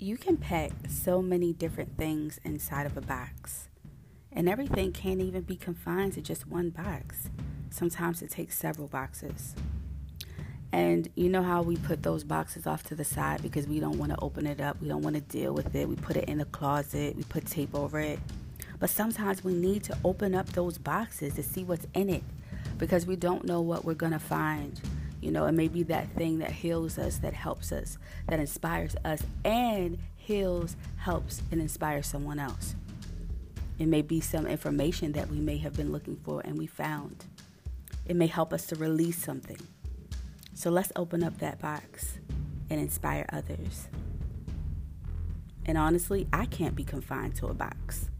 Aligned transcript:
You 0.00 0.16
can 0.16 0.36
pack 0.36 0.70
so 0.88 1.20
many 1.20 1.52
different 1.52 1.96
things 1.96 2.38
inside 2.44 2.86
of 2.86 2.96
a 2.96 3.00
box, 3.00 3.68
and 4.30 4.48
everything 4.48 4.92
can't 4.92 5.20
even 5.20 5.42
be 5.42 5.56
confined 5.56 6.12
to 6.12 6.20
just 6.20 6.46
one 6.46 6.70
box. 6.70 7.30
Sometimes 7.70 8.22
it 8.22 8.30
takes 8.30 8.56
several 8.56 8.86
boxes. 8.86 9.56
And 10.70 11.08
you 11.16 11.28
know 11.28 11.42
how 11.42 11.62
we 11.62 11.76
put 11.76 12.04
those 12.04 12.22
boxes 12.22 12.64
off 12.64 12.84
to 12.84 12.94
the 12.94 13.02
side 13.02 13.42
because 13.42 13.66
we 13.66 13.80
don't 13.80 13.98
want 13.98 14.12
to 14.12 14.20
open 14.20 14.46
it 14.46 14.60
up, 14.60 14.80
we 14.80 14.86
don't 14.86 15.02
want 15.02 15.16
to 15.16 15.20
deal 15.20 15.52
with 15.52 15.74
it. 15.74 15.88
We 15.88 15.96
put 15.96 16.16
it 16.16 16.28
in 16.28 16.38
the 16.38 16.44
closet, 16.44 17.16
we 17.16 17.24
put 17.24 17.46
tape 17.46 17.74
over 17.74 17.98
it. 17.98 18.20
But 18.78 18.90
sometimes 18.90 19.42
we 19.42 19.52
need 19.52 19.82
to 19.84 19.98
open 20.04 20.32
up 20.32 20.48
those 20.50 20.78
boxes 20.78 21.34
to 21.34 21.42
see 21.42 21.64
what's 21.64 21.88
in 21.94 22.08
it 22.08 22.22
because 22.78 23.04
we 23.04 23.16
don't 23.16 23.44
know 23.44 23.60
what 23.60 23.84
we're 23.84 23.94
going 23.94 24.12
to 24.12 24.20
find. 24.20 24.80
You 25.20 25.30
know, 25.32 25.46
it 25.46 25.52
may 25.52 25.68
be 25.68 25.82
that 25.84 26.08
thing 26.12 26.38
that 26.38 26.52
heals 26.52 26.98
us, 26.98 27.18
that 27.18 27.34
helps 27.34 27.72
us, 27.72 27.98
that 28.28 28.38
inspires 28.38 28.94
us, 29.04 29.22
and 29.44 29.98
heals, 30.16 30.76
helps, 30.96 31.42
and 31.50 31.60
inspires 31.60 32.06
someone 32.06 32.38
else. 32.38 32.76
It 33.78 33.86
may 33.86 34.02
be 34.02 34.20
some 34.20 34.46
information 34.46 35.12
that 35.12 35.28
we 35.28 35.38
may 35.38 35.56
have 35.58 35.74
been 35.74 35.92
looking 35.92 36.16
for 36.16 36.40
and 36.40 36.58
we 36.58 36.66
found. 36.66 37.24
It 38.06 38.16
may 38.16 38.26
help 38.26 38.52
us 38.52 38.66
to 38.66 38.76
release 38.76 39.18
something. 39.18 39.58
So 40.54 40.70
let's 40.70 40.92
open 40.96 41.22
up 41.22 41.38
that 41.38 41.60
box 41.60 42.18
and 42.70 42.80
inspire 42.80 43.26
others. 43.32 43.88
And 45.66 45.78
honestly, 45.78 46.26
I 46.32 46.46
can't 46.46 46.74
be 46.74 46.84
confined 46.84 47.36
to 47.36 47.46
a 47.46 47.54
box. 47.54 48.10